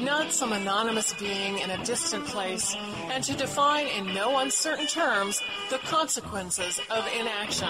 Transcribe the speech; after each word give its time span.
not 0.00 0.32
some 0.32 0.52
anonymous 0.52 1.12
being 1.14 1.58
in 1.58 1.70
a 1.70 1.84
distant 1.84 2.24
place, 2.26 2.74
and 3.10 3.22
to 3.24 3.34
define 3.34 3.86
in 3.86 4.14
no 4.14 4.38
uncertain 4.38 4.86
terms 4.86 5.42
the 5.68 5.78
consequences 5.78 6.80
of 6.90 7.06
inaction. 7.18 7.68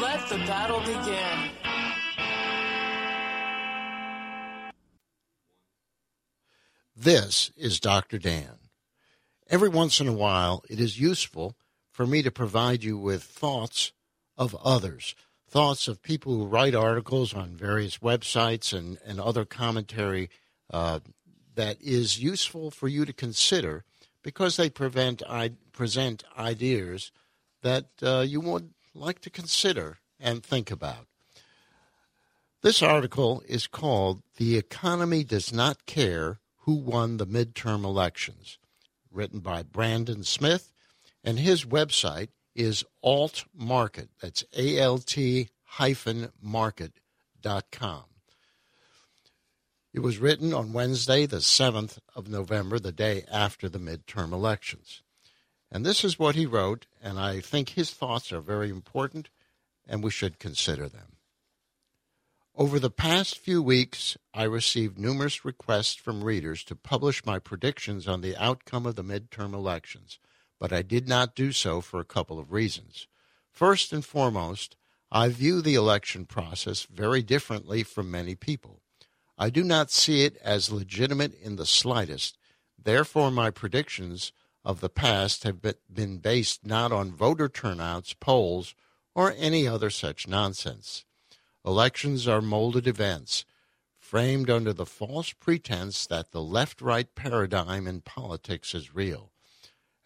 Let 0.00 0.28
the 0.28 0.38
battle 0.46 0.80
begin. 0.80 1.50
This 6.96 7.52
is 7.56 7.78
Dr. 7.80 8.18
Dan. 8.18 8.58
Every 9.48 9.68
once 9.68 10.00
in 10.00 10.08
a 10.08 10.12
while, 10.12 10.64
it 10.68 10.80
is 10.80 11.00
useful 11.00 11.56
for 11.90 12.06
me 12.06 12.22
to 12.22 12.30
provide 12.30 12.82
you 12.82 12.98
with 12.98 13.22
thoughts 13.22 13.92
of 14.36 14.54
others 14.62 15.14
thoughts 15.48 15.88
of 15.88 16.02
people 16.02 16.34
who 16.34 16.46
write 16.46 16.74
articles 16.74 17.32
on 17.32 17.56
various 17.56 17.98
websites 17.98 18.76
and, 18.76 18.98
and 19.04 19.18
other 19.18 19.44
commentary 19.44 20.28
uh, 20.70 21.00
that 21.54 21.78
is 21.80 22.22
useful 22.22 22.70
for 22.70 22.86
you 22.86 23.04
to 23.04 23.12
consider 23.12 23.84
because 24.22 24.56
they 24.56 24.68
prevent, 24.68 25.22
I, 25.28 25.52
present 25.72 26.22
ideas 26.36 27.10
that 27.62 27.86
uh, 28.02 28.24
you 28.26 28.40
would 28.40 28.74
like 28.94 29.20
to 29.20 29.30
consider 29.30 29.98
and 30.20 30.42
think 30.42 30.70
about. 30.70 31.06
This 32.60 32.82
article 32.82 33.42
is 33.46 33.66
called 33.66 34.22
The 34.36 34.56
Economy 34.56 35.24
Does 35.24 35.52
Not 35.52 35.86
Care 35.86 36.40
Who 36.62 36.74
Won 36.74 37.16
the 37.16 37.26
Midterm 37.26 37.84
Elections, 37.84 38.58
written 39.10 39.40
by 39.40 39.62
Brandon 39.62 40.24
Smith, 40.24 40.72
and 41.24 41.38
his 41.38 41.64
website 41.64 42.28
is 42.58 42.84
Alt 43.04 43.44
Market. 43.54 44.10
That's 44.20 44.44
A 44.56 44.78
L 44.78 44.98
T 44.98 45.48
hyphen 45.62 46.32
market.com. 46.42 48.04
It 49.94 50.00
was 50.00 50.18
written 50.18 50.52
on 50.52 50.72
Wednesday, 50.72 51.24
the 51.24 51.36
7th 51.36 51.98
of 52.14 52.28
November, 52.28 52.78
the 52.78 52.92
day 52.92 53.24
after 53.30 53.68
the 53.68 53.78
midterm 53.78 54.32
elections. 54.32 55.02
And 55.70 55.86
this 55.86 56.04
is 56.04 56.18
what 56.18 56.34
he 56.34 56.46
wrote, 56.46 56.86
and 57.02 57.18
I 57.18 57.40
think 57.40 57.70
his 57.70 57.92
thoughts 57.92 58.32
are 58.32 58.40
very 58.40 58.70
important, 58.70 59.30
and 59.86 60.02
we 60.02 60.10
should 60.10 60.38
consider 60.38 60.88
them. 60.88 61.16
Over 62.56 62.80
the 62.80 62.90
past 62.90 63.38
few 63.38 63.62
weeks, 63.62 64.16
I 64.34 64.42
received 64.42 64.98
numerous 64.98 65.44
requests 65.44 65.94
from 65.94 66.24
readers 66.24 66.64
to 66.64 66.74
publish 66.74 67.24
my 67.24 67.38
predictions 67.38 68.08
on 68.08 68.20
the 68.20 68.36
outcome 68.36 68.84
of 68.84 68.96
the 68.96 69.04
midterm 69.04 69.54
elections 69.54 70.18
but 70.58 70.72
I 70.72 70.82
did 70.82 71.08
not 71.08 71.34
do 71.34 71.52
so 71.52 71.80
for 71.80 72.00
a 72.00 72.04
couple 72.04 72.38
of 72.38 72.52
reasons. 72.52 73.06
First 73.50 73.92
and 73.92 74.04
foremost, 74.04 74.76
I 75.10 75.28
view 75.28 75.62
the 75.62 75.74
election 75.74 76.26
process 76.26 76.84
very 76.84 77.22
differently 77.22 77.82
from 77.82 78.10
many 78.10 78.34
people. 78.34 78.80
I 79.38 79.50
do 79.50 79.62
not 79.62 79.90
see 79.90 80.24
it 80.24 80.36
as 80.42 80.72
legitimate 80.72 81.40
in 81.40 81.56
the 81.56 81.66
slightest. 81.66 82.36
Therefore, 82.76 83.30
my 83.30 83.50
predictions 83.50 84.32
of 84.64 84.80
the 84.80 84.88
past 84.88 85.44
have 85.44 85.62
been 85.92 86.18
based 86.18 86.66
not 86.66 86.92
on 86.92 87.12
voter 87.12 87.48
turnouts, 87.48 88.12
polls, 88.14 88.74
or 89.14 89.34
any 89.38 89.66
other 89.66 89.90
such 89.90 90.28
nonsense. 90.28 91.04
Elections 91.64 92.28
are 92.28 92.42
molded 92.42 92.86
events, 92.86 93.44
framed 93.98 94.50
under 94.50 94.72
the 94.72 94.86
false 94.86 95.32
pretense 95.32 96.06
that 96.06 96.32
the 96.32 96.42
left 96.42 96.80
right 96.80 97.14
paradigm 97.14 97.86
in 97.86 98.00
politics 98.00 98.74
is 98.74 98.94
real. 98.94 99.32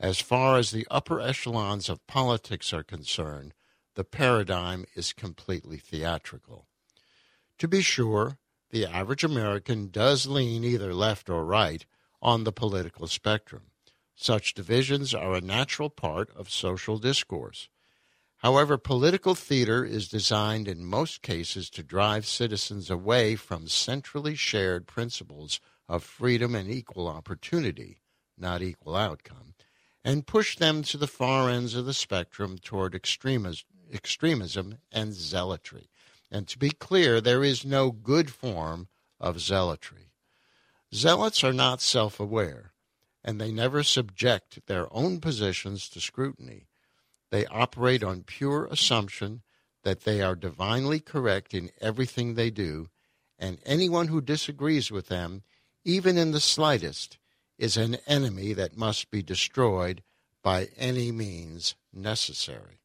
As 0.02 0.18
far 0.18 0.58
as 0.58 0.72
the 0.72 0.84
upper 0.90 1.20
echelons 1.20 1.88
of 1.88 2.04
politics 2.08 2.72
are 2.72 2.82
concerned, 2.82 3.54
the 3.94 4.02
paradigm 4.02 4.84
is 4.96 5.12
completely 5.12 5.76
theatrical. 5.76 6.66
To 7.58 7.68
be 7.68 7.82
sure, 7.82 8.38
the 8.70 8.84
average 8.84 9.22
American 9.22 9.90
does 9.90 10.26
lean 10.26 10.64
either 10.64 10.92
left 10.92 11.30
or 11.30 11.44
right 11.44 11.86
on 12.20 12.42
the 12.42 12.50
political 12.50 13.06
spectrum. 13.06 13.70
Such 14.16 14.54
divisions 14.54 15.14
are 15.14 15.34
a 15.34 15.40
natural 15.40 15.88
part 15.88 16.34
of 16.34 16.50
social 16.50 16.98
discourse. 16.98 17.68
However, 18.38 18.78
political 18.78 19.36
theater 19.36 19.84
is 19.84 20.08
designed 20.08 20.66
in 20.66 20.84
most 20.84 21.22
cases 21.22 21.70
to 21.70 21.84
drive 21.84 22.26
citizens 22.26 22.90
away 22.90 23.36
from 23.36 23.68
centrally 23.68 24.34
shared 24.34 24.88
principles 24.88 25.60
of 25.88 26.02
freedom 26.02 26.56
and 26.56 26.68
equal 26.68 27.06
opportunity, 27.06 28.00
not 28.36 28.62
equal 28.62 28.96
outcome, 28.96 29.51
and 30.04 30.26
push 30.26 30.56
them 30.56 30.82
to 30.82 30.96
the 30.96 31.06
far 31.06 31.48
ends 31.48 31.74
of 31.74 31.86
the 31.86 31.94
spectrum 31.94 32.58
toward 32.58 32.94
extremism 32.94 34.78
and 34.90 35.14
zealotry. 35.14 35.88
And 36.30 36.48
to 36.48 36.58
be 36.58 36.70
clear, 36.70 37.20
there 37.20 37.44
is 37.44 37.64
no 37.64 37.90
good 37.90 38.30
form 38.30 38.88
of 39.20 39.40
zealotry. 39.40 40.12
Zealots 40.94 41.44
are 41.44 41.52
not 41.52 41.80
self 41.80 42.18
aware, 42.18 42.72
and 43.24 43.40
they 43.40 43.52
never 43.52 43.82
subject 43.82 44.66
their 44.66 44.92
own 44.92 45.20
positions 45.20 45.88
to 45.90 46.00
scrutiny. 46.00 46.66
They 47.30 47.46
operate 47.46 48.02
on 48.02 48.24
pure 48.24 48.66
assumption 48.66 49.42
that 49.84 50.02
they 50.02 50.20
are 50.20 50.34
divinely 50.34 51.00
correct 51.00 51.54
in 51.54 51.70
everything 51.80 52.34
they 52.34 52.50
do, 52.50 52.88
and 53.38 53.58
anyone 53.64 54.08
who 54.08 54.20
disagrees 54.20 54.90
with 54.90 55.08
them, 55.08 55.42
even 55.84 56.16
in 56.18 56.32
the 56.32 56.40
slightest, 56.40 57.18
is 57.62 57.76
an 57.76 57.96
enemy 58.08 58.52
that 58.52 58.76
must 58.76 59.08
be 59.08 59.22
destroyed 59.22 60.02
by 60.42 60.66
any 60.76 61.12
means 61.12 61.76
necessary. 61.92 62.80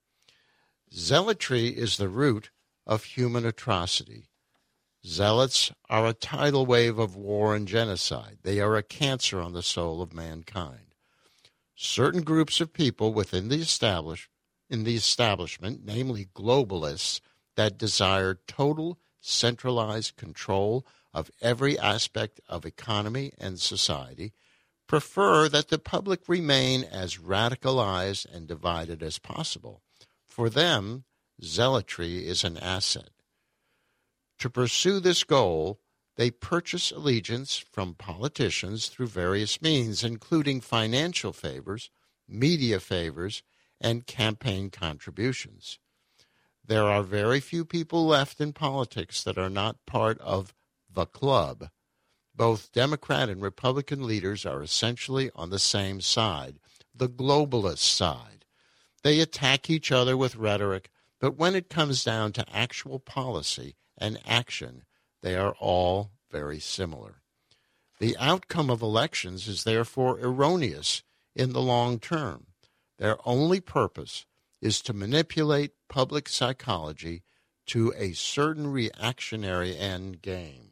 Zealotry 0.93 1.69
is 1.69 1.97
the 1.97 2.07
root 2.07 2.51
of 2.85 3.03
human 3.03 3.43
atrocity. 3.43 4.29
Zealots 5.03 5.71
are 5.89 6.05
a 6.05 6.13
tidal 6.13 6.67
wave 6.67 6.99
of 6.99 7.15
war 7.15 7.55
and 7.55 7.67
genocide. 7.67 8.37
They 8.43 8.59
are 8.59 8.75
a 8.75 8.83
cancer 8.83 9.41
on 9.41 9.53
the 9.53 9.63
soul 9.63 9.99
of 9.99 10.13
mankind. 10.13 10.93
Certain 11.73 12.21
groups 12.21 12.61
of 12.61 12.71
people 12.71 13.11
within 13.15 13.49
the 13.49 13.59
establish, 13.59 14.29
in 14.69 14.83
the 14.83 14.95
establishment, 14.95 15.81
namely 15.83 16.27
globalists, 16.35 17.19
that 17.55 17.79
desire 17.79 18.37
total 18.45 18.99
centralized 19.21 20.17
control 20.17 20.85
of 21.15 21.31
every 21.41 21.79
aspect 21.79 22.39
of 22.47 22.63
economy 22.63 23.33
and 23.39 23.59
society, 23.59 24.33
prefer 24.87 25.49
that 25.49 25.67
the 25.67 25.77
public 25.77 26.27
remain 26.27 26.83
as 26.83 27.17
radicalized 27.17 28.25
and 28.33 28.47
divided 28.47 29.03
as 29.03 29.19
possible. 29.19 29.81
For 30.25 30.49
them, 30.49 31.03
zealotry 31.43 32.25
is 32.25 32.43
an 32.43 32.57
asset. 32.57 33.09
To 34.39 34.49
pursue 34.49 34.99
this 34.99 35.23
goal, 35.23 35.79
they 36.15 36.31
purchase 36.31 36.91
allegiance 36.91 37.57
from 37.57 37.93
politicians 37.93 38.87
through 38.87 39.07
various 39.07 39.61
means, 39.61 40.03
including 40.03 40.61
financial 40.61 41.33
favors, 41.33 41.89
media 42.27 42.79
favors, 42.79 43.43
and 43.79 44.07
campaign 44.07 44.69
contributions. 44.69 45.79
There 46.65 46.85
are 46.85 47.03
very 47.03 47.39
few 47.39 47.63
people 47.63 48.05
left 48.05 48.41
in 48.41 48.53
politics 48.53 49.23
that 49.23 49.37
are 49.37 49.49
not 49.49 49.85
part 49.85 50.19
of 50.19 50.53
the 50.89 51.05
club 51.05 51.69
both 52.37 52.71
Democrat 52.71 53.29
and 53.29 53.41
Republican 53.41 54.05
leaders 54.05 54.45
are 54.45 54.61
essentially 54.61 55.31
on 55.35 55.49
the 55.49 55.59
same 55.59 55.99
side, 55.99 56.59
the 56.95 57.09
globalist 57.09 57.79
side. 57.79 58.45
They 59.03 59.19
attack 59.19 59.69
each 59.69 59.91
other 59.91 60.15
with 60.15 60.35
rhetoric, 60.35 60.89
but 61.19 61.35
when 61.35 61.55
it 61.55 61.69
comes 61.69 62.03
down 62.03 62.33
to 62.33 62.45
actual 62.55 62.99
policy 62.99 63.75
and 63.97 64.19
action, 64.25 64.83
they 65.21 65.35
are 65.35 65.55
all 65.59 66.11
very 66.31 66.59
similar. 66.59 67.21
The 67.99 68.15
outcome 68.19 68.69
of 68.69 68.83
elections 68.83 69.47
is 69.47 69.63
therefore 69.63 70.19
erroneous 70.19 71.01
in 71.35 71.53
the 71.53 71.61
long 71.61 71.99
term. 71.99 72.47
Their 72.99 73.17
only 73.25 73.59
purpose 73.59 74.25
is 74.61 74.81
to 74.83 74.93
manipulate 74.93 75.71
public 75.87 76.29
psychology 76.29 77.23
to 77.67 77.93
a 77.97 78.13
certain 78.13 78.71
reactionary 78.71 79.75
end 79.75 80.21
game. 80.21 80.66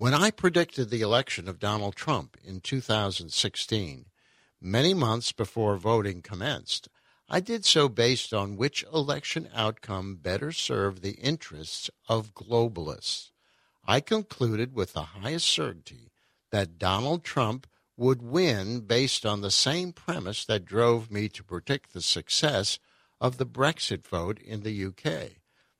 When 0.00 0.14
I 0.14 0.30
predicted 0.30 0.88
the 0.88 1.02
election 1.02 1.46
of 1.46 1.58
Donald 1.58 1.94
Trump 1.94 2.38
in 2.42 2.62
2016, 2.62 4.06
many 4.58 4.94
months 4.94 5.30
before 5.30 5.76
voting 5.76 6.22
commenced, 6.22 6.88
I 7.28 7.40
did 7.40 7.66
so 7.66 7.86
based 7.86 8.32
on 8.32 8.56
which 8.56 8.82
election 8.94 9.50
outcome 9.54 10.16
better 10.16 10.52
served 10.52 11.02
the 11.02 11.16
interests 11.16 11.90
of 12.08 12.32
globalists. 12.32 13.30
I 13.84 14.00
concluded 14.00 14.74
with 14.74 14.94
the 14.94 15.20
highest 15.20 15.46
certainty 15.46 16.12
that 16.50 16.78
Donald 16.78 17.22
Trump 17.22 17.66
would 17.98 18.22
win 18.22 18.80
based 18.80 19.26
on 19.26 19.42
the 19.42 19.50
same 19.50 19.92
premise 19.92 20.46
that 20.46 20.64
drove 20.64 21.10
me 21.10 21.28
to 21.28 21.44
predict 21.44 21.92
the 21.92 22.00
success 22.00 22.78
of 23.20 23.36
the 23.36 23.44
Brexit 23.44 24.06
vote 24.06 24.38
in 24.38 24.62
the 24.62 24.86
UK. 24.86 25.32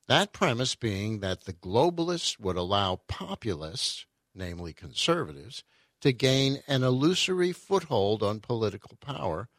That 0.07 0.31
premise 0.31 0.75
being 0.75 1.21
that 1.21 1.45
the 1.45 1.53
globalists 1.53 2.39
would 2.39 2.55
allow 2.55 2.97
populists 3.07 4.05
namely 4.33 4.73
conservatives, 4.73 5.63
to 6.01 6.11
gain 6.11 6.61
an 6.67 6.83
illusory 6.83 7.51
foothold 7.51 8.23
on 8.23 8.39
political 8.39 8.97
power, 8.99 9.49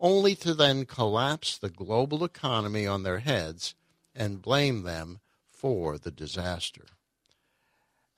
only 0.00 0.34
to 0.34 0.52
then 0.52 0.84
collapse 0.84 1.56
the 1.56 1.70
global 1.70 2.24
economy 2.24 2.86
on 2.86 3.02
their 3.02 3.20
heads 3.20 3.74
and 4.14 4.42
blame 4.42 4.82
them 4.82 5.20
for 5.48 5.98
the 5.98 6.10
disaster. 6.10 6.86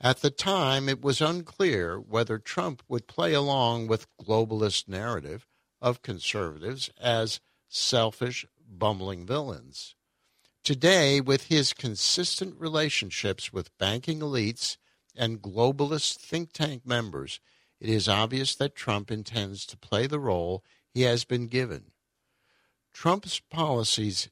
At 0.00 0.20
the 0.20 0.30
time, 0.30 0.88
it 0.88 1.02
was 1.02 1.20
unclear 1.20 1.98
whether 1.98 2.38
Trump 2.38 2.82
would 2.88 3.08
play 3.08 3.34
along 3.34 3.88
with 3.88 4.06
globalist 4.18 4.88
narrative 4.88 5.46
of 5.80 6.02
conservatives 6.02 6.90
as 7.00 7.40
selfish, 7.68 8.46
bumbling 8.68 9.26
villains. 9.26 9.94
Today, 10.62 11.20
with 11.20 11.44
his 11.46 11.72
consistent 11.72 12.54
relationships 12.58 13.52
with 13.52 13.76
banking 13.78 14.20
elites 14.20 14.76
and 15.18 15.42
globalist 15.42 16.16
think 16.16 16.52
tank 16.52 16.86
members, 16.86 17.40
it 17.80 17.88
is 17.88 18.08
obvious 18.08 18.54
that 18.54 18.74
Trump 18.74 19.10
intends 19.10 19.66
to 19.66 19.76
play 19.76 20.06
the 20.06 20.20
role 20.20 20.64
he 20.88 21.02
has 21.02 21.24
been 21.24 21.48
given. 21.48 21.92
Trump's 22.92 23.40
policies 23.40 24.28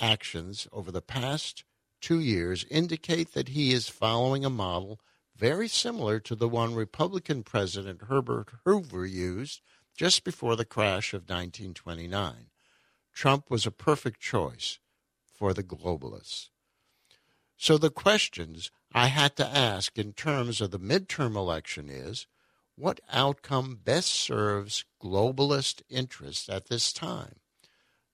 actions 0.00 0.68
over 0.72 0.92
the 0.92 1.02
past 1.02 1.64
two 2.00 2.20
years 2.20 2.64
indicate 2.70 3.32
that 3.32 3.48
he 3.48 3.72
is 3.72 3.88
following 3.88 4.44
a 4.44 4.50
model 4.50 5.00
very 5.36 5.68
similar 5.68 6.18
to 6.20 6.34
the 6.34 6.48
one 6.48 6.74
Republican 6.74 7.42
President 7.42 8.02
Herbert 8.08 8.48
Hoover 8.64 9.06
used 9.06 9.60
just 9.96 10.24
before 10.24 10.56
the 10.56 10.64
crash 10.64 11.12
of 11.12 11.22
1929. 11.22 12.46
Trump 13.12 13.50
was 13.50 13.66
a 13.66 13.70
perfect 13.70 14.20
choice 14.20 14.78
for 15.34 15.52
the 15.52 15.62
globalists. 15.62 16.48
So 17.56 17.78
the 17.78 17.90
questions 17.90 18.70
I 18.96 19.08
had 19.08 19.36
to 19.36 19.46
ask 19.46 19.98
in 19.98 20.14
terms 20.14 20.62
of 20.62 20.70
the 20.70 20.80
midterm 20.80 21.36
election 21.36 21.90
is 21.90 22.26
what 22.76 22.98
outcome 23.12 23.78
best 23.84 24.08
serves 24.08 24.86
globalist 25.02 25.82
interests 25.90 26.48
at 26.48 26.68
this 26.68 26.94
time? 26.94 27.40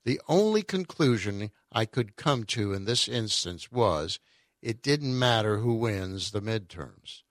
The 0.05 0.21
only 0.27 0.63
conclusion 0.63 1.53
I 1.71 1.85
could 1.85 2.17
come 2.17 2.43
to 2.47 2.73
in 2.73 2.85
this 2.85 3.07
instance 3.07 3.71
was 3.71 4.19
it 4.61 4.83
didn't 4.83 5.17
matter 5.17 5.59
who 5.59 5.75
wins 5.75 6.33
the 6.33 6.43
midterms. 6.43 7.23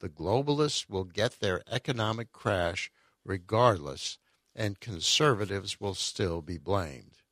The 0.00 0.08
globalists 0.08 0.90
will 0.90 1.04
get 1.04 1.38
their 1.38 1.62
economic 1.70 2.32
crash 2.32 2.90
regardless, 3.24 4.18
and 4.52 4.80
conservatives 4.80 5.80
will 5.80 5.94
still 5.94 6.42
be 6.42 6.58
blamed. 6.58 7.22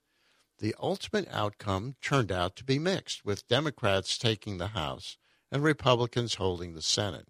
The 0.60 0.76
ultimate 0.78 1.26
outcome 1.32 1.96
turned 2.00 2.30
out 2.30 2.54
to 2.54 2.64
be 2.64 2.78
mixed, 2.78 3.24
with 3.24 3.48
Democrats 3.48 4.16
taking 4.16 4.58
the 4.58 4.68
House 4.68 5.16
and 5.54 5.62
Republicans 5.62 6.34
holding 6.34 6.74
the 6.74 6.82
Senate. 6.82 7.28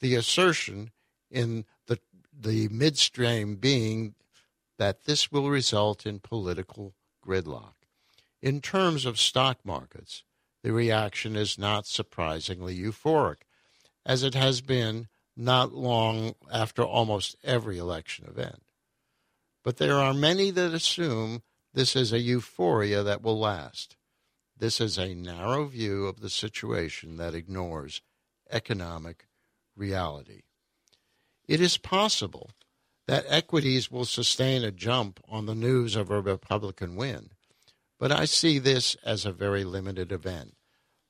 The 0.00 0.14
assertion 0.14 0.92
in 1.28 1.64
the, 1.88 1.98
the 2.32 2.68
midstream 2.68 3.56
being 3.56 4.14
that 4.78 5.06
this 5.06 5.32
will 5.32 5.50
result 5.50 6.06
in 6.06 6.20
political 6.20 6.94
gridlock. 7.26 7.74
In 8.40 8.60
terms 8.60 9.04
of 9.04 9.18
stock 9.18 9.58
markets, 9.64 10.22
the 10.62 10.72
reaction 10.72 11.34
is 11.34 11.58
not 11.58 11.84
surprisingly 11.84 12.78
euphoric, 12.78 13.42
as 14.06 14.22
it 14.22 14.34
has 14.34 14.60
been 14.60 15.08
not 15.36 15.72
long 15.72 16.36
after 16.52 16.84
almost 16.84 17.34
every 17.42 17.76
election 17.76 18.24
event. 18.28 18.62
But 19.64 19.78
there 19.78 19.96
are 19.96 20.14
many 20.14 20.52
that 20.52 20.72
assume 20.72 21.42
this 21.74 21.96
is 21.96 22.12
a 22.12 22.20
euphoria 22.20 23.02
that 23.02 23.22
will 23.22 23.38
last. 23.38 23.96
This 24.62 24.80
is 24.80 24.96
a 24.96 25.12
narrow 25.12 25.64
view 25.64 26.06
of 26.06 26.20
the 26.20 26.30
situation 26.30 27.16
that 27.16 27.34
ignores 27.34 28.00
economic 28.48 29.26
reality. 29.74 30.42
It 31.48 31.60
is 31.60 31.76
possible 31.78 32.52
that 33.08 33.24
equities 33.26 33.90
will 33.90 34.04
sustain 34.04 34.62
a 34.62 34.70
jump 34.70 35.18
on 35.28 35.46
the 35.46 35.56
news 35.56 35.96
of 35.96 36.12
a 36.12 36.20
Republican 36.20 36.94
win, 36.94 37.30
but 37.98 38.12
I 38.12 38.24
see 38.24 38.60
this 38.60 38.94
as 39.04 39.26
a 39.26 39.32
very 39.32 39.64
limited 39.64 40.12
event, 40.12 40.54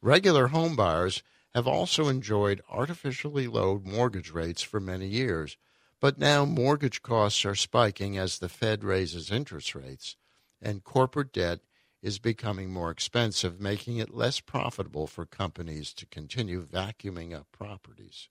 Regular 0.02 0.48
homebuyers 0.48 1.22
have 1.54 1.68
also 1.68 2.08
enjoyed 2.08 2.62
artificially 2.70 3.46
low 3.46 3.82
mortgage 3.84 4.32
rates 4.32 4.62
for 4.62 4.80
many 4.80 5.08
years 5.08 5.58
but 6.04 6.18
now 6.18 6.44
mortgage 6.44 7.02
costs 7.02 7.46
are 7.46 7.56
spiking 7.56 8.18
as 8.18 8.40
the 8.40 8.50
Fed 8.50 8.84
raises 8.84 9.32
interest 9.32 9.74
rates, 9.74 10.18
and 10.62 10.84
corporate 10.84 11.32
debt 11.32 11.62
is 12.02 12.20
becoming 12.20 12.74
more 12.74 12.92
expensive, 12.92 13.62
making 13.62 14.00
it 14.00 14.14
less 14.14 14.42
profitable 14.42 15.08
for 15.08 15.26
companies 15.26 15.94
to 15.94 16.06
continue 16.06 16.62
vacuuming 16.62 17.34
up 17.34 17.48
properties. 17.54 18.28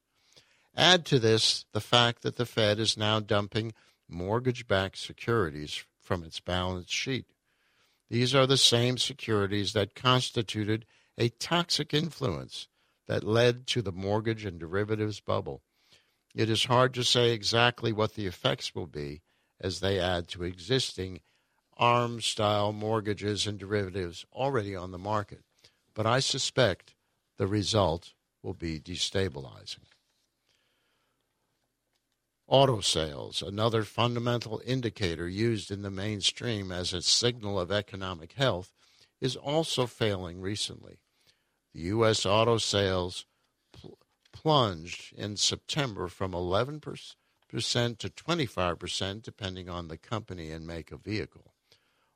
Add 0.76 1.07
to 1.07 1.19
this 1.19 1.64
the 1.73 1.81
fact 1.81 2.21
that 2.21 2.37
the 2.37 2.45
Fed 2.45 2.79
is 2.79 2.99
now 2.99 3.21
dumping 3.21 3.73
mortgage 4.07 4.69
backed 4.69 4.99
securities 4.99 5.83
from 5.99 6.25
its 6.25 6.41
balance 6.41 6.91
sheet. 6.91 7.25
These 8.11 8.35
are 8.35 8.47
the 8.47 8.59
same 8.59 8.99
securities 8.99 9.73
that 9.73 9.95
constituted 9.95 10.85
a 11.17 11.31
toxic 11.31 11.95
influence 11.95 12.69
that 13.09 13.25
led 13.25 13.67
to 13.69 13.81
the 13.81 13.93
mortgage 13.93 14.45
and 14.45 14.61
derivatives 14.61 15.21
bubble 15.21 15.62
it 16.34 16.48
is 16.48 16.64
hard 16.64 16.94
to 16.94 17.04
say 17.04 17.30
exactly 17.30 17.92
what 17.92 18.14
the 18.14 18.26
effects 18.26 18.74
will 18.74 18.86
be 18.86 19.22
as 19.60 19.80
they 19.80 19.98
add 19.98 20.28
to 20.28 20.44
existing 20.44 21.20
ARM 21.76 22.20
style 22.20 22.72
mortgages 22.72 23.46
and 23.46 23.58
derivatives 23.58 24.24
already 24.32 24.74
on 24.76 24.90
the 24.92 24.98
market, 24.98 25.42
but 25.94 26.06
I 26.06 26.20
suspect 26.20 26.94
the 27.38 27.46
result 27.46 28.12
will 28.42 28.54
be 28.54 28.78
destabilizing. 28.78 29.86
Auto 32.46 32.80
sales, 32.80 33.40
another 33.40 33.82
fundamental 33.82 34.60
indicator 34.66 35.28
used 35.28 35.70
in 35.70 35.82
the 35.82 35.90
mainstream 35.90 36.70
as 36.70 36.92
a 36.92 37.00
signal 37.00 37.58
of 37.58 37.72
economic 37.72 38.32
health, 38.32 38.72
is 39.20 39.36
also 39.36 39.86
failing 39.86 40.40
recently. 40.40 40.98
The 41.72 41.80
U.S. 41.82 42.26
auto 42.26 42.58
sales 42.58 43.24
plunged 44.32 45.14
in 45.14 45.36
September 45.36 46.08
from 46.08 46.32
11% 46.32 47.14
to 47.50 48.08
25%, 48.08 49.22
depending 49.22 49.68
on 49.68 49.88
the 49.88 49.98
company 49.98 50.50
and 50.50 50.66
make 50.66 50.90
of 50.90 51.02
vehicle. 51.02 51.52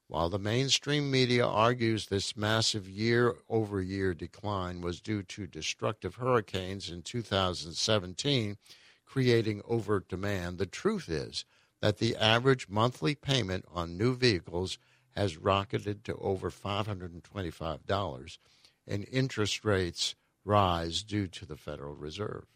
While 0.09 0.29
the 0.31 0.39
mainstream 0.39 1.11
media 1.11 1.45
argues 1.45 2.07
this 2.07 2.37
massive 2.37 2.89
year 2.89 3.35
over 3.49 3.83
year 3.83 4.15
decline 4.15 4.81
was 4.81 5.01
due 5.01 5.23
to 5.25 5.47
destructive 5.49 6.15
hurricanes 6.15 6.89
in 6.89 7.03
2017, 7.03 8.57
creating 9.05 9.63
overt 9.69 10.09
demand, 10.09 10.59
the 10.59 10.67
truth 10.67 11.09
is 11.09 11.45
that 11.81 11.99
the 11.99 12.17
average 12.17 12.69
monthly 12.69 13.15
payment 13.15 13.65
on 13.73 13.99
new 13.99 14.15
vehicles 14.15 14.79
has 15.17 15.39
rocketed 15.39 16.05
to 16.05 16.15
over 16.17 16.51
$525, 16.51 18.39
and 18.87 19.07
interest 19.11 19.65
rates 19.65 20.15
rise 20.47 21.03
due 21.03 21.27
to 21.27 21.45
the 21.45 21.57
Federal 21.57 21.95
Reserve. 21.95 22.47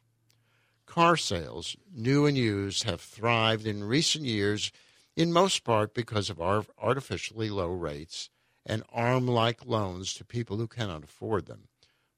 Car 0.86 1.16
sales, 1.16 1.76
new 1.92 2.26
and 2.26 2.36
used, 2.36 2.84
have 2.84 3.00
thrived 3.00 3.66
in 3.66 3.84
recent 3.84 4.24
years 4.24 4.72
in 5.16 5.32
most 5.32 5.64
part 5.64 5.94
because 5.94 6.30
of 6.30 6.40
our 6.40 6.64
artificially 6.78 7.50
low 7.50 7.70
rates 7.70 8.30
and 8.66 8.82
arm 8.92 9.26
like 9.26 9.66
loans 9.66 10.14
to 10.14 10.24
people 10.24 10.56
who 10.56 10.66
cannot 10.66 11.04
afford 11.04 11.46
them. 11.46 11.68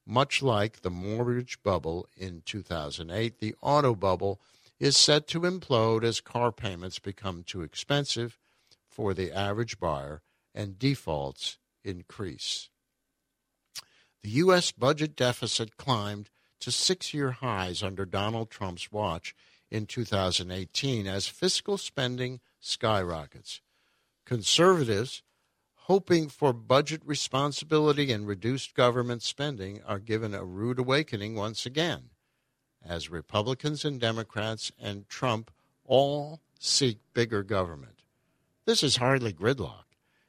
Much 0.06 0.42
like 0.42 0.82
the 0.82 0.90
mortgage 0.90 1.62
bubble 1.62 2.08
in 2.16 2.42
2008, 2.44 3.38
the 3.38 3.54
auto 3.62 3.94
bubble 3.94 4.40
is 4.80 4.96
set 4.96 5.28
to 5.28 5.40
implode 5.40 6.02
as 6.02 6.20
car 6.20 6.50
payments 6.50 6.98
become 6.98 7.44
too 7.44 7.62
expensive 7.62 8.38
for 8.88 9.14
the 9.14 9.30
average 9.30 9.78
buyer 9.78 10.22
and 10.54 10.78
defaults 10.78 11.58
increase. 11.84 12.68
The 14.22 14.30
U.S. 14.30 14.70
budget 14.70 15.16
deficit 15.16 15.76
climbed 15.76 16.30
to 16.60 16.70
six 16.70 17.12
year 17.12 17.32
highs 17.32 17.82
under 17.82 18.04
Donald 18.04 18.50
Trump's 18.50 18.92
watch 18.92 19.34
in 19.68 19.86
2018 19.86 21.08
as 21.08 21.26
fiscal 21.26 21.76
spending 21.76 22.40
skyrockets. 22.60 23.60
Conservatives 24.24 25.22
hoping 25.86 26.28
for 26.28 26.52
budget 26.52 27.02
responsibility 27.04 28.12
and 28.12 28.24
reduced 28.24 28.74
government 28.74 29.22
spending 29.22 29.82
are 29.84 29.98
given 29.98 30.34
a 30.34 30.44
rude 30.44 30.78
awakening 30.78 31.34
once 31.34 31.66
again, 31.66 32.10
as 32.86 33.10
Republicans 33.10 33.84
and 33.84 34.00
Democrats 34.00 34.70
and 34.80 35.08
Trump 35.08 35.50
all 35.84 36.40
seek 36.60 36.98
bigger 37.12 37.42
government. 37.42 38.04
This 38.66 38.84
is 38.84 38.98
hardly 38.98 39.32
gridlock. 39.32 39.86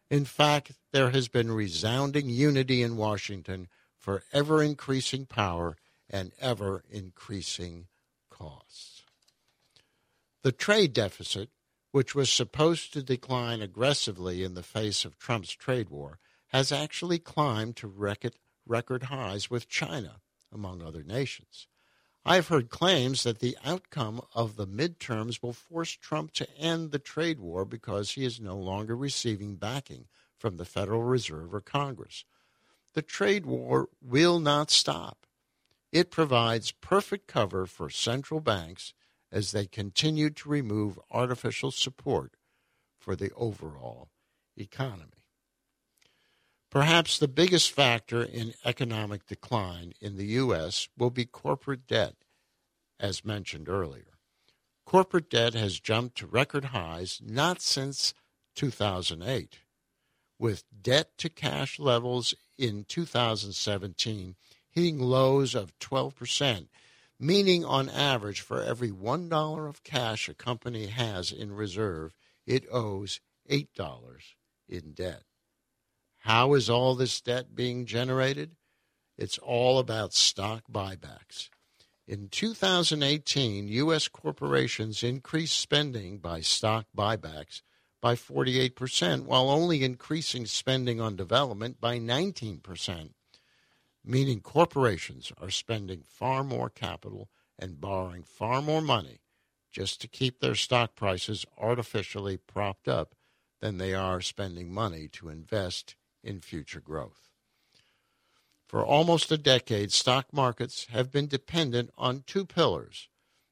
In 0.09 0.25
fact, 0.25 0.71
there 0.91 1.11
has 1.11 1.27
been 1.27 1.51
resounding 1.51 2.27
unity 2.29 2.81
in 2.81 2.97
Washington 2.97 3.67
for 4.03 4.23
ever 4.33 4.61
increasing 4.61 5.25
power 5.25 5.77
and 6.09 6.31
ever 6.39 6.83
increasing 6.91 7.87
costs. 8.29 9.03
The 10.43 10.51
trade 10.51 10.93
deficit 10.93 11.49
which 11.93 12.15
was 12.15 12.31
supposed 12.31 12.91
to 12.91 13.03
decline 13.03 13.61
aggressively 13.61 14.43
in 14.43 14.55
the 14.55 14.63
face 14.63 15.05
of 15.05 15.19
Trump's 15.19 15.51
trade 15.51 15.91
war, 15.91 16.17
has 16.47 16.71
actually 16.71 17.19
climbed 17.19 17.75
to 17.75 17.87
record, 17.87 18.33
record 18.65 19.03
highs 19.03 19.51
with 19.51 19.69
China, 19.69 20.19
among 20.51 20.81
other 20.81 21.03
nations. 21.03 21.67
I've 22.25 22.47
heard 22.47 22.71
claims 22.71 23.21
that 23.21 23.37
the 23.37 23.55
outcome 23.63 24.21
of 24.33 24.55
the 24.55 24.65
midterms 24.65 25.43
will 25.43 25.53
force 25.53 25.91
Trump 25.91 26.31
to 26.33 26.49
end 26.57 26.89
the 26.91 26.97
trade 26.97 27.39
war 27.39 27.63
because 27.63 28.13
he 28.13 28.25
is 28.25 28.41
no 28.41 28.57
longer 28.57 28.97
receiving 28.97 29.57
backing 29.57 30.07
from 30.35 30.57
the 30.57 30.65
Federal 30.65 31.03
Reserve 31.03 31.53
or 31.53 31.61
Congress. 31.61 32.25
The 32.93 33.01
trade 33.01 33.45
war 33.45 33.89
will 34.01 34.39
not 34.39 34.69
stop. 34.69 35.25
It 35.91 36.11
provides 36.11 36.71
perfect 36.71 37.27
cover 37.27 37.65
for 37.65 37.89
central 37.89 38.39
banks 38.39 38.93
as 39.31 39.51
they 39.51 39.65
continue 39.65 40.29
to 40.29 40.49
remove 40.49 40.99
artificial 41.11 41.71
support 41.71 42.35
for 42.99 43.15
the 43.15 43.31
overall 43.35 44.09
economy. 44.55 45.23
Perhaps 46.69 47.19
the 47.19 47.27
biggest 47.27 47.71
factor 47.71 48.23
in 48.23 48.53
economic 48.65 49.27
decline 49.27 49.93
in 50.01 50.17
the 50.17 50.25
U.S. 50.41 50.87
will 50.97 51.11
be 51.11 51.25
corporate 51.25 51.85
debt, 51.85 52.15
as 52.99 53.23
mentioned 53.25 53.69
earlier. 53.69 54.17
Corporate 54.85 55.29
debt 55.29 55.53
has 55.53 55.79
jumped 55.79 56.17
to 56.17 56.27
record 56.27 56.65
highs 56.65 57.21
not 57.23 57.61
since 57.61 58.13
2008, 58.55 59.59
with 60.39 60.63
debt 60.81 61.17
to 61.17 61.29
cash 61.29 61.79
levels 61.79 62.33
in 62.57 62.85
2017 62.87 64.35
hitting 64.69 64.99
lows 64.99 65.53
of 65.55 65.77
12 65.79 66.15
percent 66.15 66.69
meaning 67.23 67.63
on 67.63 67.89
average 67.89 68.41
for 68.41 68.61
every 68.61 68.91
$1 68.91 69.69
of 69.69 69.83
cash 69.83 70.27
a 70.27 70.33
company 70.33 70.87
has 70.87 71.31
in 71.31 71.53
reserve, 71.53 72.13
it 72.45 72.65
owes 72.71 73.21
$8 73.49 73.67
in 74.67 74.91
debt. 74.91 75.23
How 76.19 76.53
is 76.53 76.69
all 76.69 76.95
this 76.95 77.21
debt 77.21 77.55
being 77.55 77.85
generated? 77.85 78.55
It's 79.17 79.37
all 79.37 79.79
about 79.79 80.13
stock 80.13 80.63
buybacks. 80.71 81.49
In 82.07 82.27
2018, 82.29 83.67
U.S. 83.69 84.07
corporations 84.09 85.03
increased 85.03 85.57
spending 85.57 86.17
by 86.17 86.41
stock 86.41 86.87
buybacks 86.95 87.61
by 88.03 88.15
48%, 88.15 89.23
while 89.23 89.49
only 89.49 89.81
increasing 89.81 90.45
spending 90.45 90.99
on 90.99 91.15
development 91.15 91.79
by 91.79 91.97
19% 91.97 93.11
meaning 94.03 94.41
corporations 94.41 95.31
are 95.39 95.49
spending 95.49 96.01
far 96.01 96.43
more 96.43 96.69
capital 96.69 97.29
and 97.57 97.79
borrowing 97.79 98.23
far 98.23 98.61
more 98.61 98.81
money 98.81 99.21
just 99.71 100.01
to 100.01 100.07
keep 100.07 100.39
their 100.39 100.55
stock 100.55 100.95
prices 100.95 101.45
artificially 101.57 102.37
propped 102.37 102.87
up 102.87 103.15
than 103.59 103.77
they 103.77 103.93
are 103.93 104.21
spending 104.21 104.71
money 104.71 105.07
to 105.07 105.29
invest 105.29 105.95
in 106.23 106.39
future 106.39 106.81
growth. 106.81 107.29
For 108.67 108.85
almost 108.85 109.31
a 109.31 109.37
decade, 109.37 109.91
stock 109.91 110.33
markets 110.33 110.87
have 110.91 111.11
been 111.11 111.27
dependent 111.27 111.91
on 111.97 112.23
two 112.27 112.45
pillars 112.45 113.07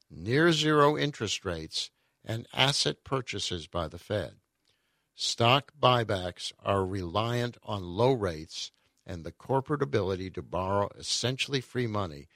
near 0.10 0.52
zero 0.52 0.98
interest 0.98 1.46
rates 1.46 1.90
and 2.26 2.48
asset 2.54 3.04
purchases 3.04 3.68
by 3.68 3.88
the 3.88 3.98
Fed. 3.98 4.41
Stock 5.24 5.72
buybacks 5.80 6.52
are 6.66 6.84
reliant 6.84 7.56
on 7.62 7.84
low 7.84 8.12
rates 8.12 8.72
and 9.06 9.24
the 9.24 9.32
corporate 9.32 9.84
ability 9.84 10.32
to 10.32 10.42
borrow 10.42 10.90
essentially 10.98 11.62
free 11.62 11.86
money, 11.86 12.28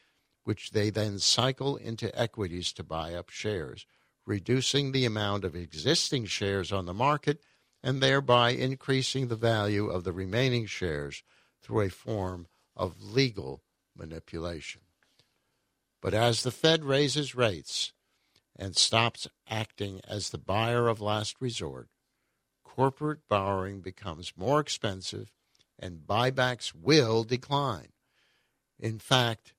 which 0.44 0.70
they 0.70 0.92
then 0.92 1.18
cycle 1.18 1.77
into 1.77 2.15
equities 2.15 2.72
to 2.74 2.84
buy 2.84 3.15
up 3.15 3.32
shares, 3.32 3.88
reducing 4.24 4.92
the 4.92 5.04
amount 5.04 5.44
of 5.44 5.56
existing 5.56 6.27
shares 6.27 6.72
on 6.72 6.86
the 6.86 6.94
market 6.94 7.42
and 7.82 8.04
thereby 8.04 8.51
increasing 8.51 9.30
the 9.30 9.36
value 9.36 9.88
of 9.88 10.04
the 10.04 10.13
remaining 10.13 10.68
shares 10.68 11.24
through 11.63 11.82
a 11.82 11.89
form 11.89 12.46
of 12.75 13.01
legal 13.01 13.63
manipulation. 13.96 14.82
But 16.04 16.13
as 16.13 16.44
the 16.44 16.51
Fed 16.51 16.84
raises 16.84 17.34
rates 17.34 17.94
and 18.56 18.75
stops 18.75 19.27
acting 19.50 20.01
as 20.08 20.30
the 20.30 20.38
buyer 20.38 20.88
of 20.88 21.01
last 21.01 21.38
resort, 21.42 21.89
corporate 22.75 23.25
borrowing 23.29 23.79
becomes 23.79 24.34
more 24.36 24.60
expensive 24.60 25.32
and 25.79 26.05
buybacks 26.05 26.74
will 26.75 27.24
decline. 27.24 27.94
In 28.77 29.00
fact, 29.00 29.53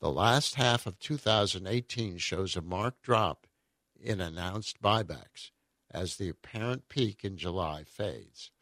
the 0.00 0.12
last 0.12 0.54
half 0.54 0.86
of 0.86 1.00
2018 1.00 2.18
shows 2.18 2.54
a 2.54 2.62
marked 2.62 3.02
drop 3.02 3.48
in 4.00 4.20
announced 4.20 4.80
buybacks 4.80 5.50
as 5.90 6.16
the 6.16 6.28
apparent 6.28 6.88
peak 6.88 7.24
in 7.24 7.36
July 7.36 7.82
fades. 7.82 8.52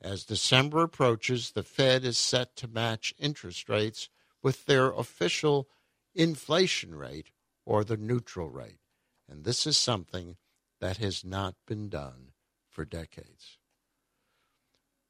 As 0.00 0.24
December 0.24 0.82
approaches, 0.82 1.50
the 1.50 1.64
Fed 1.64 2.04
is 2.04 2.18
set 2.18 2.54
to 2.56 2.68
match 2.68 3.12
interest 3.18 3.68
rates 3.68 4.08
with 4.40 4.66
their 4.66 4.90
official 4.90 5.68
inflation 6.14 6.94
rate 6.94 7.30
or 7.64 7.82
the 7.82 7.96
neutral 7.96 8.50
rate. 8.50 8.80
And 9.28 9.44
this 9.44 9.66
is 9.66 9.76
something 9.76 10.36
that 10.80 10.98
has 10.98 11.24
not 11.24 11.54
been 11.66 11.88
done 11.88 12.31
for 12.72 12.84
decades. 12.84 13.58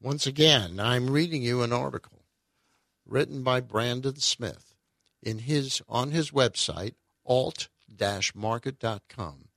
Once 0.00 0.26
again, 0.26 0.80
I'm 0.80 1.10
reading 1.10 1.42
you 1.42 1.62
an 1.62 1.72
article 1.72 2.24
written 3.06 3.42
by 3.42 3.60
Brandon 3.60 4.16
Smith 4.16 4.74
in 5.22 5.38
his 5.38 5.80
on 5.88 6.10
his 6.10 6.32
website 6.32 6.94
alt-market.com. 7.24 9.48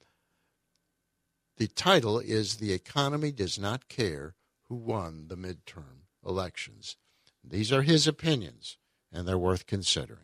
The 1.57 1.67
title 1.67 2.19
is 2.19 2.57
The 2.57 2.73
Economy 2.73 3.31
Does 3.31 3.57
Not 3.57 3.87
Care 3.87 4.35
who 4.67 4.75
won 4.75 5.27
the 5.27 5.37
midterm 5.37 6.07
elections. 6.25 6.97
These 7.43 7.71
are 7.71 7.83
his 7.83 8.07
opinions, 8.07 8.77
and 9.11 9.27
they're 9.27 9.37
worth 9.37 9.65
considering. 9.65 10.19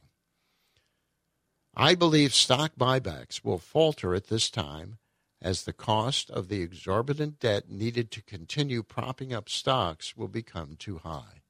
I 1.76 1.96
believe 1.96 2.34
stock 2.34 2.74
buybacks 2.78 3.44
will 3.44 3.60
falter 3.60 4.14
at 4.14 4.28
this 4.28 4.50
time 4.50 4.98
as 5.42 5.64
the 5.64 5.74
cost 5.74 6.30
of 6.30 6.48
the 6.48 6.62
exorbitant 6.62 7.40
debt 7.40 7.70
needed 7.70 8.12
to 8.12 8.22
continue 8.22 8.84
propping 8.84 9.34
up 9.34 9.50
stocks 9.50 10.16
will 10.16 10.28
become 10.28 10.76
too 10.78 11.00
high. 11.00 11.42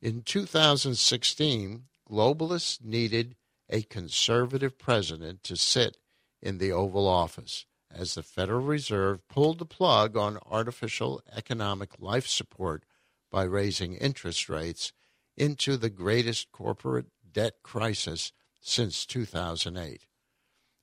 In 0.00 0.22
2016, 0.22 1.84
globalists 2.10 2.82
needed 2.82 3.36
a 3.68 3.82
conservative 3.82 4.78
president 4.78 5.44
to 5.44 5.56
sit 5.56 5.98
in 6.40 6.58
the 6.58 6.72
Oval 6.72 7.06
Office 7.06 7.66
as 7.90 8.14
the 8.14 8.22
Federal 8.22 8.64
Reserve 8.64 9.26
pulled 9.28 9.58
the 9.58 9.66
plug 9.66 10.16
on 10.16 10.38
artificial 10.46 11.20
economic 11.36 12.00
life 12.00 12.26
support 12.26 12.84
by 13.30 13.42
raising 13.42 13.94
interest 13.94 14.48
rates 14.48 14.92
into 15.36 15.76
the 15.76 15.90
greatest 15.90 16.50
corporate 16.50 17.06
debt 17.32 17.54
crisis 17.62 18.32
since 18.60 19.06
2008. 19.06 20.06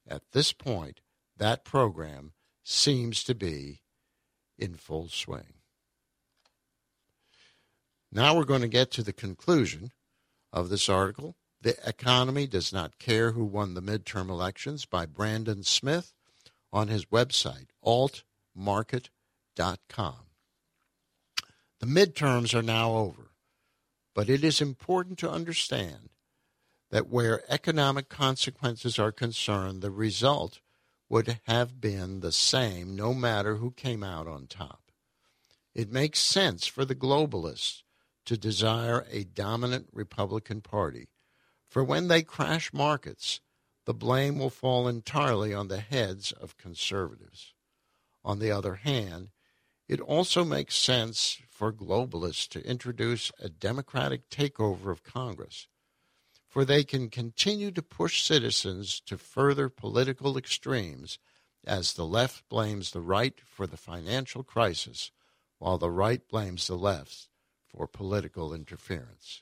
At 0.07 0.21
this 0.31 0.53
point, 0.53 1.01
that 1.37 1.63
program 1.63 2.33
seems 2.63 3.23
to 3.23 3.35
be 3.35 3.81
in 4.57 4.75
full 4.75 5.07
swing. 5.07 5.53
Now 8.11 8.35
we're 8.35 8.45
going 8.45 8.61
to 8.61 8.67
get 8.67 8.91
to 8.91 9.03
the 9.03 9.13
conclusion 9.13 9.91
of 10.51 10.69
this 10.69 10.89
article. 10.89 11.35
The 11.61 11.77
Economy 11.87 12.47
Does 12.47 12.71
Not 12.71 12.99
Care 12.99 13.31
Who 13.31 13.43
Won 13.43 13.73
the 13.73 13.81
Midterm 13.81 14.29
Elections 14.29 14.85
by 14.85 15.05
Brandon 15.05 15.63
Smith 15.63 16.13
on 16.71 16.87
his 16.87 17.05
website, 17.05 17.67
altmarket.com. 17.85 19.09
The 21.79 21.85
midterms 21.85 22.53
are 22.53 22.63
now 22.63 22.93
over, 22.95 23.31
but 24.15 24.29
it 24.29 24.43
is 24.43 24.61
important 24.61 25.19
to 25.19 25.29
understand 25.29 26.09
that 26.89 27.07
where 27.07 27.43
economic 27.51 28.09
consequences 28.09 28.97
are 28.97 29.11
concerned, 29.11 29.81
the 29.81 29.91
result 29.91 30.59
would 31.09 31.39
have 31.45 31.79
been 31.79 32.19
the 32.19 32.31
same 32.31 32.95
no 32.95 33.13
matter 33.13 33.55
who 33.55 33.71
came 33.71 34.03
out 34.03 34.27
on 34.27 34.47
top. 34.47 34.91
It 35.73 35.91
makes 35.91 36.19
sense 36.19 36.67
for 36.67 36.85
the 36.85 36.95
globalists 36.95 37.83
to 38.25 38.37
desire 38.37 39.05
a 39.09 39.23
dominant 39.23 39.87
Republican 39.93 40.61
Party, 40.61 41.07
for 41.69 41.83
when 41.83 42.07
they 42.07 42.23
crash 42.23 42.73
markets, 42.73 43.39
the 43.85 43.93
blame 43.93 44.37
will 44.37 44.49
fall 44.49 44.87
entirely 44.87 45.53
on 45.53 45.69
the 45.69 45.79
heads 45.79 46.33
of 46.33 46.57
conservatives. 46.57 47.53
On 48.25 48.39
the 48.39 48.51
other 48.51 48.75
hand, 48.75 49.29
it 49.87 50.01
also 50.01 50.43
makes 50.43 50.75
sense 50.75 51.39
for 51.47 51.71
globalists 51.71 52.49
to 52.49 52.67
introduce 52.67 53.31
a 53.39 53.47
democratic 53.47 54.29
takeover 54.29 54.91
of 54.91 55.03
Congress 55.03 55.67
for 56.47 56.63
they 56.63 56.83
can 56.83 57.09
continue 57.09 57.71
to 57.71 57.81
push 57.81 58.23
citizens 58.23 58.99
to 59.01 59.17
further 59.17 59.69
political 59.69 60.37
extremes 60.37 61.19
as 61.65 61.93
the 61.93 62.05
left 62.05 62.47
blames 62.47 62.91
the 62.91 63.01
right 63.01 63.41
for 63.45 63.67
the 63.67 63.77
financial 63.77 64.43
crisis 64.43 65.11
while 65.59 65.77
the 65.77 65.91
right 65.91 66.27
blames 66.27 66.67
the 66.67 66.77
left 66.77 67.27
for 67.67 67.87
political 67.87 68.53
interference. 68.53 69.41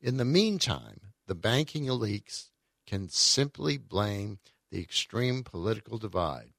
In 0.00 0.16
the 0.16 0.24
meantime, 0.24 1.12
the 1.26 1.34
banking 1.34 1.84
elites 1.84 2.50
can 2.86 3.08
simply 3.08 3.76
blame 3.76 4.38
the 4.70 4.80
extreme 4.80 5.42
political 5.44 5.98
divide, 5.98 6.52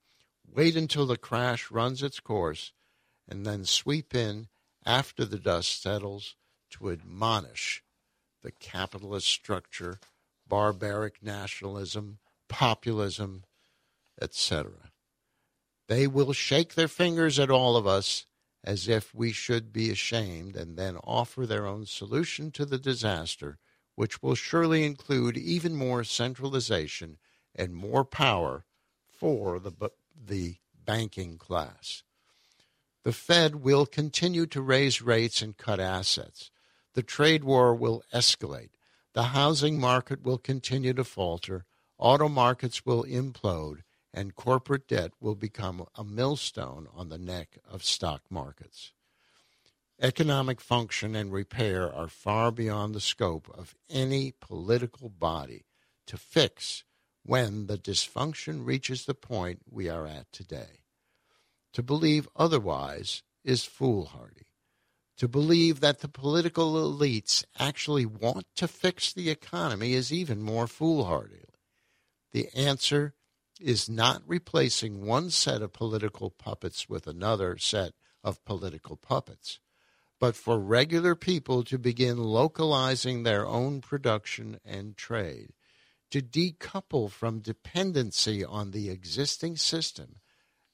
wait 0.45 0.75
until 0.75 1.05
the 1.05 1.17
crash 1.17 1.71
runs 1.71 2.03
its 2.03 2.19
course, 2.19 2.73
and 3.27 3.45
then 3.45 3.65
sweep 3.65 4.13
in 4.13 4.47
after 4.85 5.25
the 5.25 5.39
dust 5.39 5.81
settles 5.81 6.35
to 6.69 6.91
admonish 6.91 7.83
the 8.41 8.51
capitalist 8.51 9.27
structure, 9.27 9.99
barbaric 10.47 11.21
nationalism, 11.21 12.19
populism, 12.47 13.43
etc. 14.21 14.71
They 15.87 16.07
will 16.07 16.33
shake 16.33 16.75
their 16.75 16.87
fingers 16.87 17.39
at 17.39 17.49
all 17.51 17.75
of 17.75 17.87
us 17.87 18.25
as 18.63 18.87
if 18.87 19.13
we 19.15 19.31
should 19.31 19.71
be 19.71 19.89
ashamed 19.89 20.55
and 20.55 20.77
then 20.77 20.97
offer 20.97 21.45
their 21.45 21.65
own 21.65 21.85
solution 21.85 22.51
to 22.51 22.65
the 22.65 22.77
disaster, 22.77 23.57
which 23.95 24.21
will 24.21 24.35
surely 24.35 24.83
include 24.83 25.37
even 25.37 25.75
more 25.75 26.03
centralization 26.03 27.17
and 27.55 27.73
more 27.73 28.03
power 28.03 28.65
for 29.11 29.59
the, 29.59 29.71
the 30.15 30.55
banking 30.85 31.37
class. 31.37 32.03
The 33.03 33.13
Fed 33.13 33.55
will 33.55 33.85
continue 33.85 34.45
to 34.47 34.61
raise 34.61 35.01
rates 35.01 35.41
and 35.41 35.55
cut 35.55 35.79
assets 35.79 36.51
the 36.99 37.03
trade 37.03 37.45
war 37.45 37.73
will 37.73 38.03
escalate. 38.13 38.71
The 39.13 39.31
housing 39.31 39.79
market 39.79 40.21
will 40.21 40.37
continue 40.37 40.91
to 40.95 41.05
falter. 41.05 41.63
Auto 41.97 42.27
markets 42.27 42.85
will 42.85 43.05
implode. 43.05 43.83
And 44.13 44.35
corporate 44.35 44.85
debt 44.85 45.13
will 45.21 45.35
become 45.35 45.85
a 45.95 46.03
millstone 46.03 46.89
on 46.93 47.07
the 47.07 47.17
neck 47.17 47.57
of 47.65 47.85
stock 47.85 48.23
markets. 48.29 48.91
Economic 50.01 50.59
function 50.59 51.15
and 51.15 51.31
repair 51.31 51.89
are 51.89 52.09
far 52.09 52.51
beyond 52.51 52.93
the 52.93 52.99
scope 52.99 53.49
of 53.57 53.75
any 53.89 54.33
political 54.41 55.07
body 55.07 55.63
to 56.05 56.17
fix 56.17 56.83
when 57.23 57.67
the 57.67 57.77
dysfunction 57.77 58.65
reaches 58.65 59.05
the 59.05 59.13
point 59.13 59.61
we 59.71 59.87
are 59.87 60.05
at 60.05 60.29
today. 60.33 60.83
To 61.71 61.81
believe 61.81 62.27
otherwise 62.35 63.23
is 63.45 63.63
foolhardy 63.63 64.48
to 65.19 65.27
believe 65.27 65.81
that 65.81 65.99
the 65.99 66.07
political 66.07 66.75
elites 66.75 67.43
actually 67.59 68.05
want 68.05 68.45
to 68.55 68.69
fix 68.69 69.11
the 69.11 69.29
economy 69.29 69.93
is 69.93 70.13
even 70.13 70.41
more 70.41 70.65
foolhardy. 70.65 71.43
The 72.31 72.47
answer 72.55 73.13
is 73.59 73.89
not 73.89 74.23
replacing 74.25 75.05
one 75.05 75.29
set 75.29 75.61
of 75.61 75.73
political 75.73 76.29
puppets 76.29 76.87
with 76.87 77.05
another 77.05 77.57
set 77.57 77.91
of 78.23 78.43
political 78.45 78.95
puppets, 78.95 79.59
but 80.21 80.37
for 80.37 80.57
regular 80.57 81.15
people 81.15 81.65
to 81.65 81.77
begin 81.77 82.17
localizing 82.17 83.23
their 83.23 83.45
own 83.45 83.81
production 83.81 84.57
and 84.63 84.95
trade, 84.95 85.51
to 86.11 86.21
decouple 86.21 87.11
from 87.11 87.39
dependency 87.39 88.45
on 88.45 88.71
the 88.71 88.89
existing 88.89 89.57
system 89.57 90.21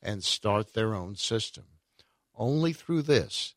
and 0.04 0.24
start 0.24 0.74
their 0.74 0.94
own 0.94 1.16
system. 1.16 1.66
Only 2.36 2.74
through 2.74 3.02
this 3.02 3.56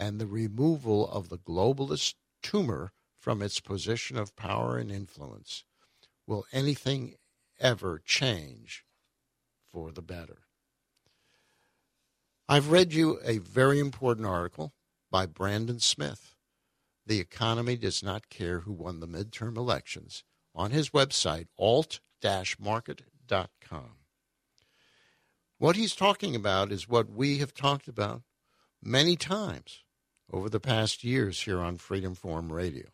and 0.00 0.18
the 0.18 0.26
removal 0.26 1.08
of 1.10 1.28
the 1.28 1.38
globalist 1.38 2.14
tumor 2.42 2.90
from 3.18 3.42
its 3.42 3.60
position 3.60 4.16
of 4.16 4.34
power 4.34 4.78
and 4.78 4.90
influence 4.90 5.62
will 6.26 6.46
anything 6.52 7.16
ever 7.60 8.00
change 8.02 8.86
for 9.68 9.92
the 9.92 10.00
better. 10.00 10.38
I've 12.48 12.70
read 12.70 12.94
you 12.94 13.20
a 13.22 13.36
very 13.38 13.78
important 13.78 14.26
article 14.26 14.72
by 15.10 15.26
Brandon 15.26 15.80
Smith. 15.80 16.34
The 17.06 17.20
economy 17.20 17.76
does 17.76 18.02
not 18.02 18.30
care 18.30 18.60
who 18.60 18.72
won 18.72 19.00
the 19.00 19.06
midterm 19.06 19.58
elections 19.58 20.24
on 20.54 20.70
his 20.70 20.88
website, 20.90 21.48
alt-market.com. 21.58 23.96
What 25.58 25.76
he's 25.76 25.94
talking 25.94 26.34
about 26.34 26.72
is 26.72 26.88
what 26.88 27.10
we 27.10 27.36
have 27.38 27.52
talked 27.52 27.86
about 27.86 28.22
many 28.82 29.14
times 29.14 29.84
over 30.32 30.48
the 30.48 30.60
past 30.60 31.02
years 31.02 31.42
here 31.42 31.60
on 31.60 31.76
Freedom 31.76 32.14
Forum 32.14 32.52
Radio. 32.52 32.86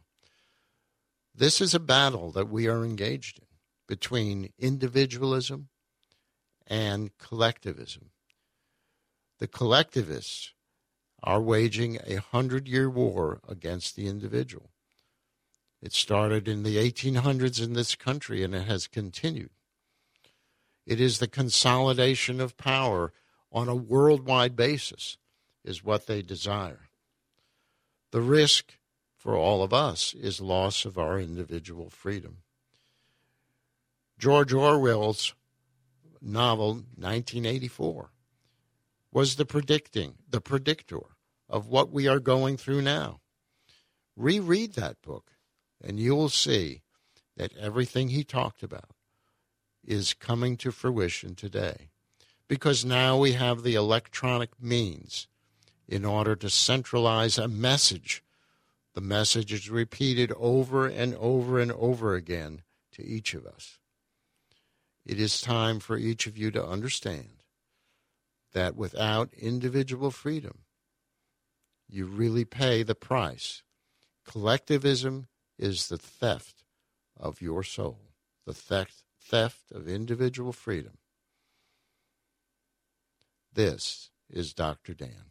This 1.35 1.61
is 1.61 1.75
a 1.75 1.81
battle 1.81 2.31
that 2.33 2.49
we 2.49 2.67
are 2.67 2.85
engaged 2.85 3.39
in 3.39 3.47
between 3.87 4.53
individualism 4.59 5.69
and 6.67 7.17
collectivism. 7.19 8.11
The 9.39 9.47
collectivists 9.47 10.55
are 11.23 11.41
waging 11.41 11.99
a 12.07 12.17
hundred 12.17 12.69
year 12.69 12.89
war 12.89 13.41
against 13.47 13.97
the 13.97 14.07
individual. 14.07 14.71
It 15.83 15.93
started 15.93 16.49
in 16.49 16.63
the 16.63 16.77
1800s 16.77 17.63
in 17.63 17.75
this 17.75 17.95
country 17.95 18.43
and 18.43 18.55
it 18.55 18.67
has 18.67 18.87
continued. 18.87 19.51
It 20.87 21.01
is 21.01 21.19
the 21.19 21.29
consolidation 21.29 22.41
of 22.41 22.57
power 22.57 23.13
on 23.53 23.69
a 23.69 23.75
worldwide 23.75 24.57
basis, 24.57 25.19
is 25.65 25.85
what 25.85 26.07
they 26.07 26.23
desire. 26.23 26.86
The 28.17 28.23
risk 28.23 28.79
for 29.15 29.37
all 29.37 29.63
of 29.63 29.75
us 29.75 30.15
is 30.15 30.41
loss 30.41 30.87
of 30.87 30.97
our 30.97 31.21
individual 31.21 31.91
freedom. 31.91 32.39
George 34.19 34.55
Orwell's 34.55 35.35
novel 36.23 36.77
1984 36.97 38.13
was 39.13 39.37
the 39.37 39.45
predicting 39.45 40.15
the 40.31 40.41
predictor 40.41 41.03
of 41.51 41.69
what 41.69 41.91
we 41.91 42.09
are 42.09 42.19
going 42.19 42.57
through 42.57 42.81
now. 42.81 43.21
Reread 44.17 44.73
that 44.77 45.03
book 45.03 45.33
and 45.85 46.01
you 46.01 46.17
will 46.17 46.31
see 46.31 46.81
that 47.37 47.55
everything 47.59 48.09
he 48.09 48.25
talked 48.25 48.63
about 48.63 48.95
is 49.85 50.15
coming 50.15 50.57
to 50.57 50.73
fruition 50.73 51.35
today 51.35 51.91
because 52.49 52.83
now 52.83 53.19
we 53.19 53.33
have 53.33 53.63
the 53.63 53.75
electronic 53.75 54.53
means 54.59 55.29
in 55.89 56.05
order 56.05 56.35
to 56.37 56.51
centralize 56.51 57.39
a 57.39 57.49
message. 57.49 58.23
The 58.95 59.01
message 59.01 59.53
is 59.53 59.71
repeated 59.71 60.33
over 60.37 60.87
and 60.87 61.15
over 61.17 61.61
and 61.61 61.71
over 61.73 62.15
again 62.15 62.63
to 62.93 63.05
each 63.05 63.35
of 63.35 63.47
us. 63.47 63.79
It 65.05 65.21
is 65.21 65.41
time 65.41 65.79
for 65.79 65.97
each 65.97 66.27
of 66.27 66.37
you 66.37 66.51
to 66.51 66.65
understand 66.65 67.43
that 68.53 68.75
without 68.75 69.33
individual 69.35 70.11
freedom, 70.11 70.61
you 71.89 72.07
really 72.07 72.45
pay 72.45 72.83
the 72.83 72.95
price. 72.95 73.63
Collectivism 74.25 75.29
is 75.59 75.89
the 75.89 75.99
theft 75.99 76.65
of 77.17 77.41
your 77.41 77.63
soul, 77.63 78.01
the 78.45 78.55
theft, 78.55 79.05
theft 79.21 79.71
of 79.71 79.89
individual 79.89 80.53
freedom. 80.53 80.99
This 83.53 84.11
is 84.29 84.53
Dr. 84.53 84.95
Dan. 84.95 85.31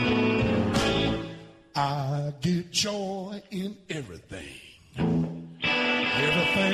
I 1.75 2.33
get 2.41 2.71
joy 2.71 3.41
in 3.49 3.77
everything. 3.89 4.57
Everything, 5.63 6.73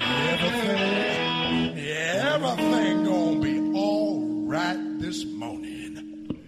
everything, 0.00 1.78
everything 1.78 3.04
gonna 3.04 3.38
be 3.40 3.78
all 3.78 4.20
right 4.46 4.98
this 4.98 5.24
morning. 5.24 6.40